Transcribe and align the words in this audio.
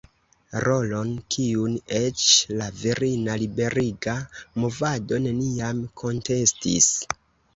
Rolon, 0.67 1.09
kiun 1.33 1.75
eĉ 1.97 2.23
la 2.61 2.69
virina 2.79 3.35
liberiga 3.41 4.15
movado 4.63 5.19
neniam 5.27 5.83
kontestis. 6.03 6.91